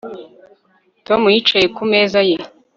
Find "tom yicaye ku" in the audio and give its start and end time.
1.05-1.83